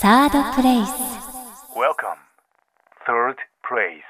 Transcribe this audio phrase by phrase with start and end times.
[0.00, 0.88] サードプレイス
[1.76, 2.16] Welcome.
[3.06, 3.36] Third
[3.68, 4.00] place.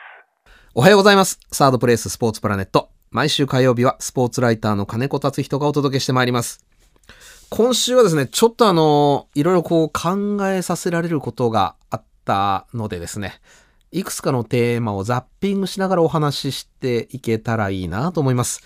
[0.72, 1.40] おはようございます。
[1.50, 2.90] サードプレイススポーツプラネット。
[3.10, 6.65] 毎週火曜日はスポーツライターの金子達人がお届けしてまいります。
[7.49, 13.41] 今週はですね、ちょっとあの、いろいろこう考えさせられることがあったのでですね、
[13.91, 18.62] いくつかのテーマをザッピングしながらお話ししていけたらいいなと思います。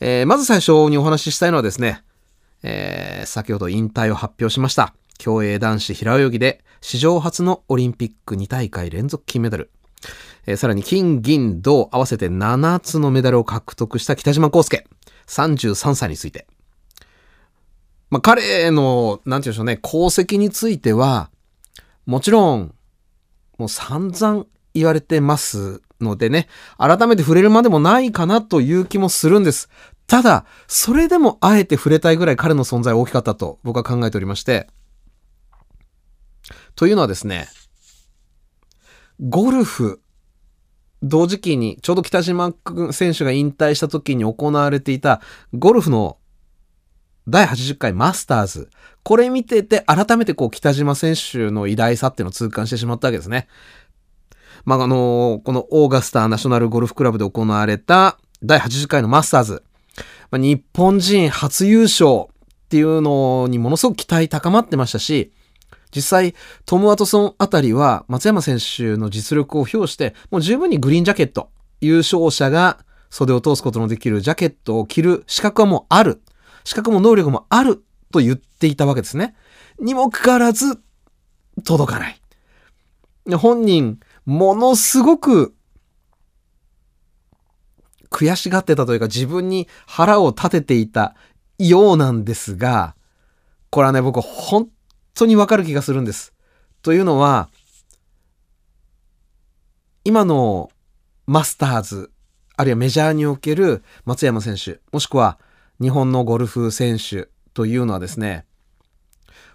[0.00, 2.02] えーまず最初にお話ししたいのはですね、
[2.64, 4.94] えー先ほど引退を発表しました。
[5.18, 9.70] 競泳男子平泳ぎで史上初のオリンピック2大会連続金メダル。
[10.46, 14.86] えーさらに金、銀、銅合わせて7つのメダルを獲得した北島康介、
[15.26, 16.46] 33歳について。
[18.10, 21.30] まあ、彼の、なんて言うんでしょうね、功績については、
[22.06, 22.74] もちろん、
[23.58, 26.48] もう散々言われてますのでね、
[26.78, 29.68] 改めて触れるまでもないかなという気もするんです。
[30.06, 34.68] ただ、それでもあえて触れたいぐらい彼の存在は大きかったと僕は考えておりまして。
[36.76, 37.48] というのはですね、
[39.20, 40.00] ゴルフ、
[41.02, 42.52] 同時期に、ちょうど北島
[42.92, 45.20] 選手が引退した時に行われていた
[45.54, 46.18] ゴルフの
[47.28, 48.70] 第80回マスターズ。
[49.02, 53.48] これ見てて改めてこう北島選手の偉大さっていうのを痛感してしまったわけですね。
[54.64, 59.62] まあ、あのこのオーガスタナショナルゴルフクラブで行われた第80回のマスターズ。
[60.30, 65.32] まあ、日本人初優勝っていうのにものすごく期待高まってましたし、
[65.94, 66.34] 実際、
[66.64, 72.78] トム・ワトソンあたりは松山選手の実力を評して、もう十分にグリーンジャケット、優勝者が
[73.10, 76.22] 袖を通すことのできるジャケットを着る資格はもうある。
[76.64, 79.34] 資格も能力もあると言っていたわけですね。
[79.78, 80.80] にもかかわらず、
[81.64, 82.20] 届かない。
[83.36, 85.54] 本人、ものすごく
[88.10, 91.14] 悔しがってたというか自分に腹を立てていた
[91.58, 92.94] ようなんですが、
[93.70, 94.68] これはね、僕本
[95.16, 96.32] 当にわかる気がするんです。
[96.82, 97.48] というのは、
[100.04, 100.70] 今の
[101.26, 102.12] マスターズ、
[102.56, 105.38] あるいはメジャーにおける松山選手、もしくは
[105.80, 108.44] 日本のゴルフ選手というのはですね、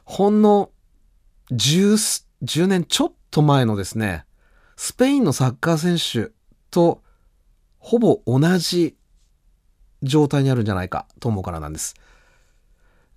[0.03, 0.71] ほんの
[1.51, 4.25] 10, 10年ちょっと前のですね、
[4.75, 6.33] スペインのサッカー選手
[6.71, 7.01] と
[7.77, 8.97] ほぼ同じ
[10.03, 11.95] 状態にあるんじゃないかと思うからなんです。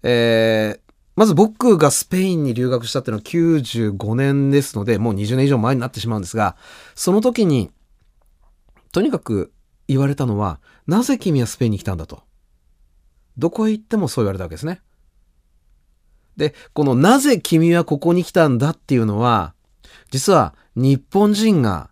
[0.02, 0.83] えー、
[1.16, 6.56] まず僕がスペインに留学したっていうのは95年ですので、もう20年以上前になってしまうんですが、
[6.94, 7.70] その時に、
[8.92, 9.52] とにかく
[9.86, 12.22] 言われたのは、なぜ君はスペインに来たんだと。
[13.38, 14.80] どこへ行ってもそう言われたわけですね。
[16.36, 19.54] で、このなぜ君はここに来たんだっていうのは、
[20.10, 21.90] 実は日本人が、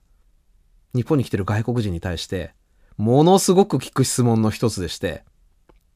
[0.95, 2.55] 日本に来てる外国人に対して、
[2.97, 5.25] ものすごく聞く質問の一つでして、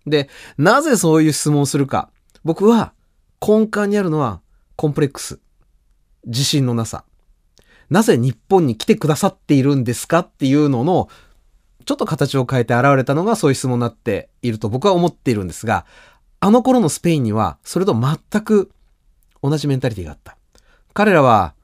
[0.06, 2.10] で、なぜそういう質問をするか。
[2.44, 2.93] 僕は
[3.41, 4.41] 根幹にあるのは
[4.76, 5.41] コンプレックス。
[6.26, 7.04] 自信のなさ。
[7.88, 11.08] なぜ日本に来てくださっているんですかっていうのの、
[11.84, 15.86] ちょっと形を変えて現れたのがそういう質問になっていると僕は思っているんですが、
[16.41, 18.70] あの頃のスペインにはそれと全く
[19.42, 20.36] 同じメンタリティがあった。
[20.92, 21.54] 彼らは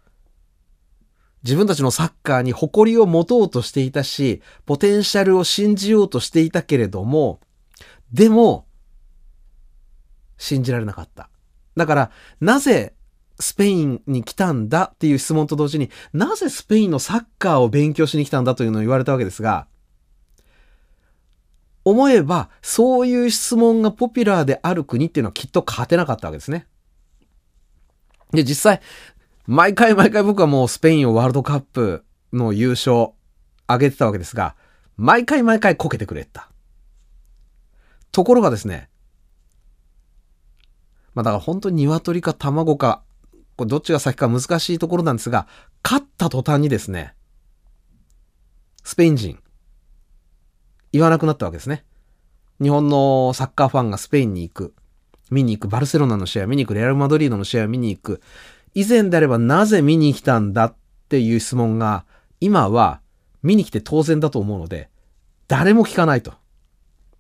[1.43, 7.41] 自分たちのサッカーに誇りを持とうとしていたし、ポテンシャルを信じようとしていたけれども、
[8.13, 8.67] でも、
[10.39, 11.29] 信じられなかった。
[11.77, 12.11] だから、
[12.41, 12.95] なぜ
[13.41, 19.67] スペインに来たんだっていう質問と同時に、なぜスペインのサッカーを勉強しに来たんだというのを言われたわけですが、
[21.85, 26.67] 思えば、そういう質問がポピュラーである国っていうのはきっと勝てなかったわけですね。
[28.31, 28.81] で、実際、
[29.47, 33.11] 毎回毎回僕はもうスペインをワールドカップの優勝
[33.69, 34.55] 上げてたわけですが、
[34.97, 36.49] 毎回毎回こけてくれた。
[38.13, 38.89] ところがですね、
[41.15, 43.03] まあだから本当に鶏か卵か、
[43.57, 45.47] これどっちが先か難しいところなんですが、
[45.85, 47.15] 勝った途端にですね、
[48.85, 49.39] スペイン人、
[50.93, 51.85] 言わなくなったわけですね。
[52.61, 54.75] 日本のサッカーファンがスペインに行く。
[55.31, 55.71] 見に行く。
[55.71, 56.75] バルセロナの試合見に行く。
[56.75, 58.21] レアル・マドリードの試合見に行く。
[58.75, 60.75] 以前であればなぜ見に来たんだっ
[61.09, 62.05] ていう質問が、
[62.41, 63.01] 今は
[63.43, 64.91] 見に来て当然だと思うので、
[65.49, 66.35] 誰も聞かないと。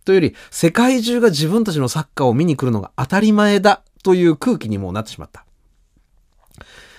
[0.05, 5.45] というより、世界中が自分たちのサッカーを見に来るのが当たり前だという空気にもなってしまった。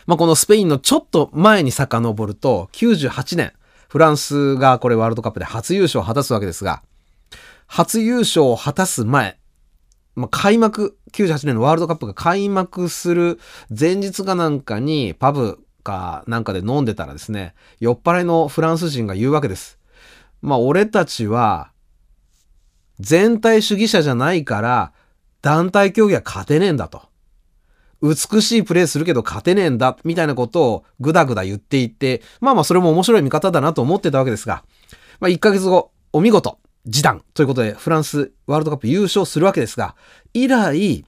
[0.06, 3.54] まあ、このスペインのちょっと前に遡ると、98年、
[3.88, 6.84] フランスがこれワールドカップで初優勝を果たすわけですが、
[7.68, 9.38] 初優勝を果たす前、
[10.16, 13.40] まあ、開幕、98年のワールドカップが開幕する
[13.70, 19.80] 前日かなんかにパブかなんかで飲んでたらですね、酔っ払いのフランス人が言うわけです。
[20.42, 21.72] まあ俺たちは
[23.04, 24.94] 全体主義者じゃないから
[25.42, 27.02] 団体競技は勝てねえんだと。
[28.02, 34.64] 美しいプレーするけど勝てねえんだ、みたいなことをぐだぐだ言っていて、まあまあそれも面白い見方だなと思ってたわけですが、
[35.22, 39.96] まあ1ヶ月後、お見事、示談ということでフランスワールドカップ優勝するわけですが、
[40.34, 41.06] 以来、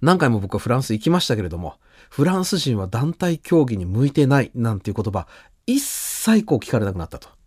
[0.00, 1.74] 何回も僕はフランス行きましたけれども、
[2.10, 5.28] フランス人は団体競技に向いてないなんていう言葉、
[5.66, 7.37] 一切こう聞かれなくなったと。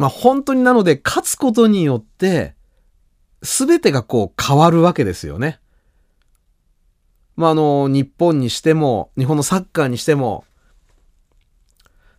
[0.00, 2.54] まあ本当になので勝つことによって
[3.42, 5.60] 全てがこう変わるわけですよね。
[7.36, 10.44] まああの日本にしても日本のサッカーにしても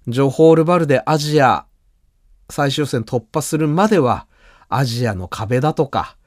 [0.07, 1.65] ジョホールバルでアジア
[2.51, 4.27] 最終予選突破するまでは
[4.69, 6.17] アジアの壁だとか、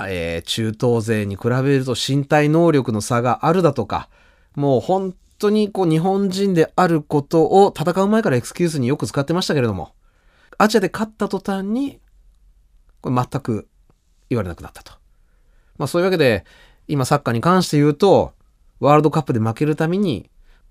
[0.00, 4.08] えー、中東勢に比べると身体能力の差があるだとか
[4.56, 9.92] もう本当にこう日本人であることを戦う前からエクスキューズによく使ってましたけれども
[10.60, 12.00] アジアで勝った途端に、
[13.00, 13.66] これ全く
[14.28, 14.92] 言われなくなったと。
[15.78, 16.44] まあそういうわけで、
[16.86, 18.34] 今サッカーに関して言うと、
[18.78, 20.28] ワールドカップで負けるために、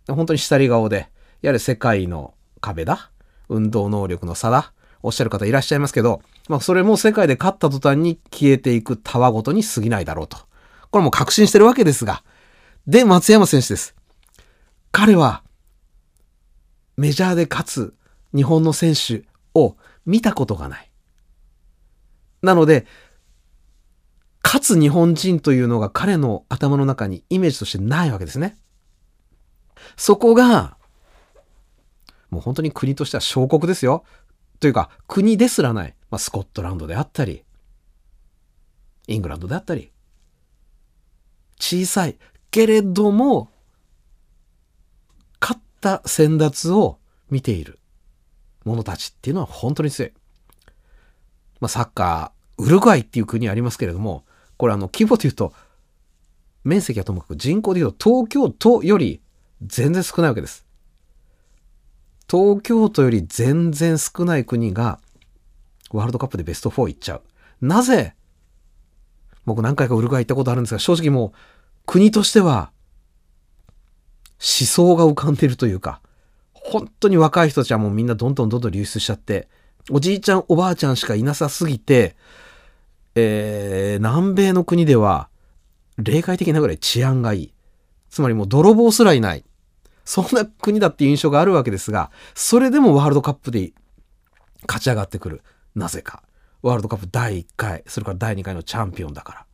[0.08, 1.10] 本当に下り顔で、
[1.42, 3.10] やはり世界の壁だ。
[3.48, 4.74] 運動能力の差だ。
[5.02, 10.38] おっしゃる方いらっしゃいますけど、まあそれも世界で勝った途端に消えていくたわごとに過ぎないだろうと。
[10.92, 12.24] これも確信してるわけですが。
[12.86, 13.96] で、松山選手です。
[14.92, 15.42] 彼は、
[16.96, 17.96] メジャーで勝つ
[18.36, 20.92] 日本の選手を見たことがない。
[22.42, 22.86] なので、
[24.44, 28.58] 勝つ日本人というのが彼の頭の中にイメージとしてないわけですね。
[29.96, 30.78] そこが、
[32.30, 34.04] もう本当に国としては小国ですよ。
[34.60, 35.96] というか、国ですらない。
[36.10, 37.44] まあ、スコットランドであったり、
[39.08, 39.92] イングランドであったり、
[41.60, 42.18] 小さい
[42.52, 43.50] けれども、
[45.42, 47.00] 勝った先達を
[47.30, 47.79] 見ている。
[48.70, 50.12] 者たちっていうのは本当に強い。
[51.60, 54.24] まあ、サッカー、ウルグアイっていう国ありますけれども、
[54.58, 55.54] これあの規模で言うと、
[56.64, 59.22] 面積はともかく人口で言うと東京都より
[59.66, 60.66] 全然少ないわけです。
[62.30, 65.00] 東京都より全然少ない国が
[65.92, 67.22] ワールドカップでベスト4行っちゃう。
[67.62, 68.14] なぜ
[69.46, 71.38] 僕何回かウルグアイ行ったことあるんですが、正直もう
[71.86, 72.72] 国としては
[74.38, 76.02] 思想が浮かんでいるというか、
[76.70, 79.48] 本当に若い人たちはもうみんなどんどんどんどん流出しちゃって、
[79.90, 82.16] おじいちゃんおばあちゃんしかいなさすぎて、
[83.16, 85.30] えー、南米の国では
[85.98, 87.54] 霊界的なぐらい治安がいい。
[88.10, 89.44] つまりもう泥棒すらいない。
[90.06, 93.74] そんな国だっていう印象があるわけですが、それでもワールドカップで
[94.68, 95.42] 勝ち上がってくる。
[95.76, 96.24] なぜか。
[96.62, 99.40] ワールドカップ第1回、それから第2回のチャンピオンだから。
[99.42, 99.46] っ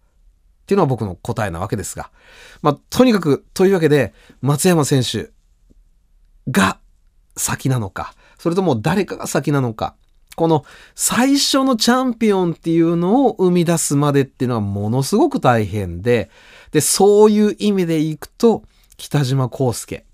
[0.65, 2.09] ていうのは僕の答えなわけですが。
[2.61, 5.31] まあ、とにかく、というわけで、松山選手
[6.49, 6.79] が
[7.37, 9.95] 先なのか、それとも誰かが先なのか、
[10.35, 10.65] この
[10.95, 16.29] 最初のチャンピオンっていうのを生み出すまでっていうのはものすごく大変で、
[16.71, 18.63] で、そういう意味でいくと、
[18.97, 20.05] 北島康介。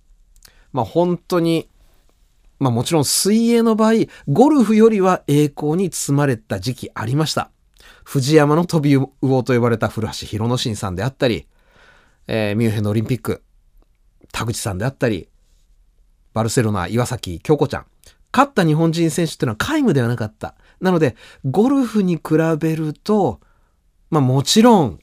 [0.73, 1.67] まあ本当に、
[2.59, 7.49] まあもちろん水泳の場合、ゴルフよりは栄光に包まれた時期ありました。
[8.03, 11.47] 藤山の飛び魚と呼ばれた古橋博之進さんであったり、
[12.27, 13.43] えー、ミュンヘンのオリンピック、
[14.31, 15.29] 田口さんであったり、
[16.33, 17.85] バルセロナ、岩崎京子ちゃん。
[18.33, 20.55] 勝った日本人選手っていうのは皆無ではなかった。
[20.79, 22.21] なので、ゴルフに比
[22.59, 23.41] べると、
[24.09, 24.99] まあもちろん、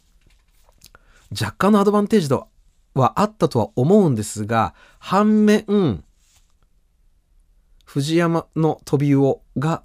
[1.30, 2.34] 若干のアドバンテージ
[2.94, 6.04] はあったとは思うんですが、反面、
[7.84, 9.82] 藤山の飛び魚が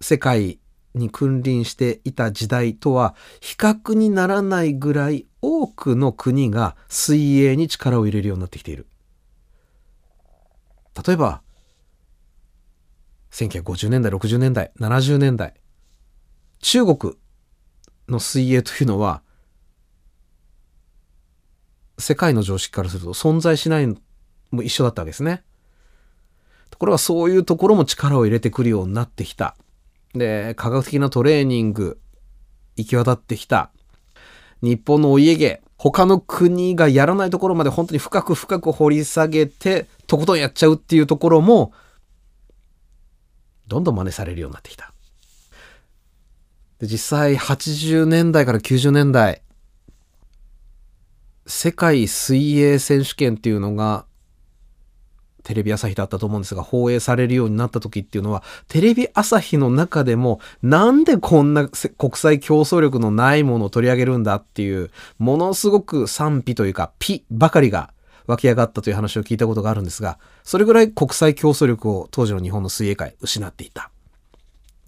[0.00, 0.58] 世界
[0.94, 8.86] に君臨していた時代とは比較にならないぐらい多くの国が水泳に力を入れるようになってきている。
[11.04, 11.42] 例えば、
[13.32, 15.54] 1950年代、60年代、70年代、
[16.60, 17.14] 中国
[18.08, 19.22] の水泳というのは、
[21.98, 23.86] 世界の常識からすると存在しない
[24.50, 25.42] も一緒だったわけですね。
[26.70, 29.56] ところがそういうところも力を入れてくるようになってきた。
[30.14, 31.98] で、科学的なトレーニング、
[32.76, 33.70] 行き渡ってきた。
[34.62, 41.72] 日本のお家芸、他の国がやらないところまで本当に深く深く掘り下げて、とことんやっちゃうっていうところも、
[43.68, 44.92] どんどん真似されるようになってきた。
[46.80, 49.42] で実際80年代から90年代、
[51.46, 54.06] 世界水泳選手権っていうのが
[55.46, 67.92] テレビ朝日だったと思うんですが、放映されるようになった時っていうのは、テレビ朝日の中でも、なんでこんな国際競争力のないものを取り上げるんだっていう、ものすごく賛否というか、ピばかりが
[68.26, 73.92] 湧き上がったという話を聞いたことがあるんですが、それぐらい国際競争力を当時の日本の水泳界失っていた。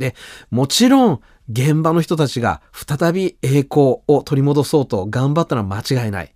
[0.00, 0.16] で、
[0.50, 6.34] もちろん現場の人たちが再び栄光を取り戻そうと頑張ったのは間違いない。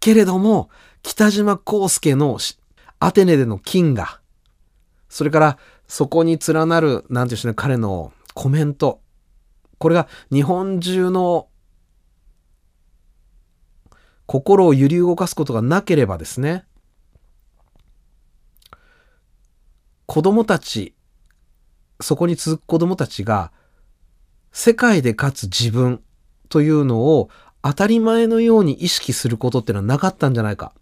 [0.00, 0.70] けれども、
[1.04, 2.38] 北島康介の
[2.98, 4.20] アテネでの金が、
[5.08, 9.00] それからそこに連なる、なんていうんでしょうね、彼のコメント。
[9.78, 11.46] これが日本中の
[14.26, 16.64] 心を揺り動かすことがなければですね、
[20.06, 20.94] 子供たち、
[22.00, 23.52] そこに続く子供たちが、
[24.52, 26.02] 世界で勝つ自分
[26.48, 27.28] というのを
[27.60, 30.72] 当たり前のように意識することっていうのはなかったんじゃないか。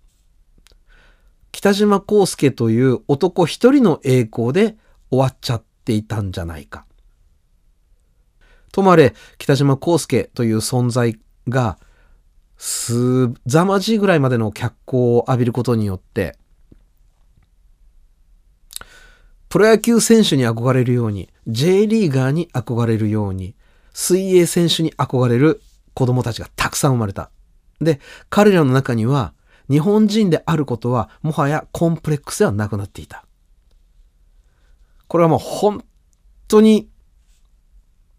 [1.52, 4.76] 北島康介という男一人の栄光で
[5.10, 6.86] 終わっちゃっていたんじゃないか。
[8.72, 11.78] ともあれ、北島康介という存在が、
[12.56, 16.38] すざまじいぐらいまでの脚光を浴びることによって、
[19.50, 23.54] プロ野球選手に憧れるように、J リーガーに憧れるように、
[23.92, 25.60] 水泳選手に憧れる
[25.92, 27.30] 子供たちがたくさん生まれた。
[27.78, 29.34] で、彼らの中には、
[29.70, 33.24] 日本人であることは、もはやコンプレックスではなくなっていた。
[35.08, 35.84] これはもう本
[36.48, 36.88] 当に、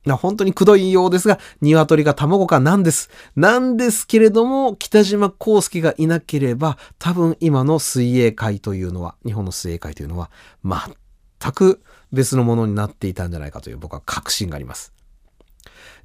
[0.06, 3.10] 本当にくどいようですが、鶏が卵かなんです。
[3.36, 10.30] なんですけれども、北島康介がいなければ、多分今の水泳界というのは、日本の水泳界というのは、
[10.64, 11.82] 全く
[12.12, 14.94] 別のものになっていたんじゃないかという僕は確信があります。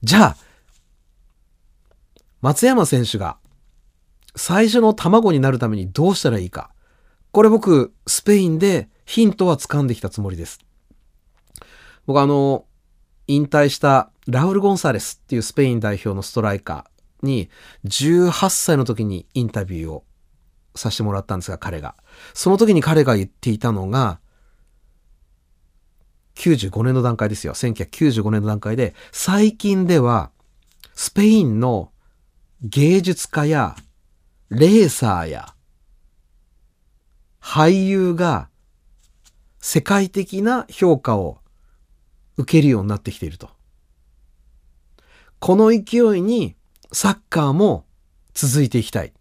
[0.03, 0.37] じゃあ、
[2.41, 3.37] 松山選手が
[4.37, 6.71] 最初の卵になるためにどうしたらいいか。
[7.33, 10.61] これ僕、スペインでヒントは掴んできたつもりです。
[12.07, 12.65] 僕あの、
[13.27, 17.51] 引退したラウル・ゴンサレスっていうスペイン代表のストライカーに
[17.85, 20.05] 18歳の時にインタビューを
[20.75, 21.95] させてもらったんですが、彼が。
[22.35, 24.21] その時に彼が言っていたのが、
[26.37, 27.55] 95年の段階ですよ。
[27.55, 30.31] 1995年の段階で、最近では、
[30.95, 31.91] スペインの
[32.63, 33.77] 芸術家や、
[34.51, 35.55] レーサーや、
[37.41, 38.49] 俳優が、
[39.61, 41.39] 世界的な評価を
[42.37, 43.51] 受けるようになってきていると。
[45.41, 46.57] この勢いに
[46.93, 47.85] サッカーも
[48.35, 49.13] 続いていきたい。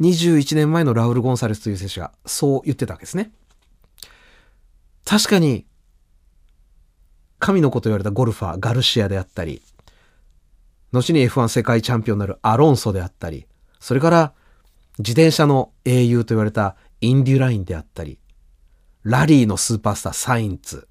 [0.00, 3.32] 21年前のラウル・ゴンサレスという選手がそう言ってたわけですね。
[5.04, 5.66] 確かに、
[7.38, 9.62] 神の子と言われたゴルファー、ガルシアであったり、
[10.92, 13.46] 後に F1 世界チャンピオンになるアロンソであったり、
[13.78, 14.32] それから
[14.98, 18.18] 自転車の英雄と言われたインデュラインであったり、
[19.02, 20.88] ラリーのスーパースターサインツ、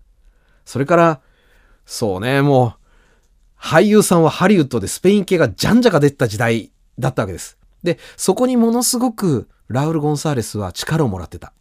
[0.66, 1.22] それから、
[1.86, 2.80] そうね、もう、
[3.60, 7.58] 俳優さんはハリウッドでスペイン系がじゃんじゃか出てた時代だったわけです。
[7.84, 11.54] で、そこにものすごくラウル・ゴンサーレスは力をもらってた。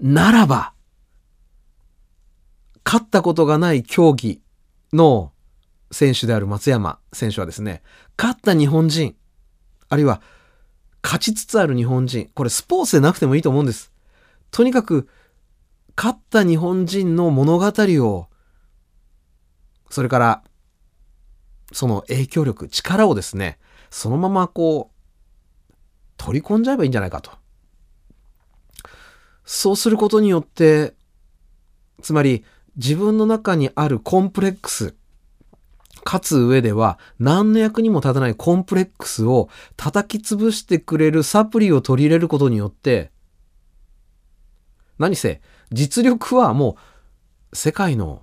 [0.00, 0.72] ならば、
[2.84, 4.40] 勝ったことがない競技
[4.92, 5.32] の
[5.92, 7.82] 選手である松山選手はですね、
[8.18, 9.14] 勝った日本人、
[9.88, 10.20] あるいは
[11.02, 13.92] 勝ちつつある日本人、これスポーツでなくてもいいと思うんです。
[14.50, 15.08] とにかく、
[15.96, 18.26] 勝った日本人の物語を、
[19.90, 20.42] それから、
[21.72, 23.58] その影響力、力をですね、
[23.90, 25.72] そのままこう、
[26.16, 27.32] 取り込んじゃえばいいんじゃないかと。
[29.44, 30.94] そうすることによって、
[32.00, 32.44] つまり
[32.76, 34.94] 自分の中にあるコンプレックス、
[36.04, 43.10] 勝つ上では何の役にも立たないコンプレックスを叩き潰してくれるサプリを取り入れることによって、
[44.98, 45.40] 何せ
[45.70, 46.76] 実力はも
[47.52, 48.22] う世界の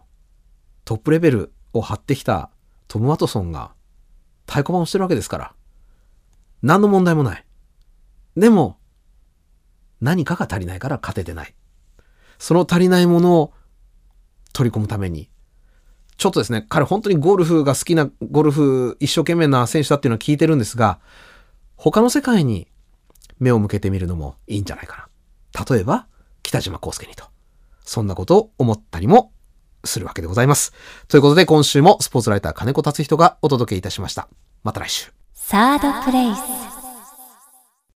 [0.85, 2.49] トップレベルを張ってきた
[2.87, 3.73] トム・ワトソンが
[4.47, 5.53] 太鼓判をしてるわけですから。
[6.61, 7.45] 何の問題もない。
[8.35, 8.77] でも、
[10.01, 11.53] 何かが足りないから勝ててない。
[12.39, 13.53] その足りないものを
[14.53, 15.29] 取り込むために、
[16.19, 20.99] ちょっとですね、彼本当にゴルフが好きな、ゴルフ一生懸命な選手だっていうのは聞いてるんですが、
[21.77, 22.67] 他の世界に
[23.39, 25.07] 目を向けてみるのもいいんじゃないか
[25.55, 25.65] な。
[25.75, 26.07] 例えば、
[26.43, 27.25] 北島康介にと。
[27.85, 29.31] そんなことを思ったりも
[29.85, 30.73] するわけでございます。
[31.07, 34.27] ということで今週もスポーツライター金子達人がお届けいたしました。
[34.63, 35.11] また来週。
[35.33, 36.78] サードプレイス。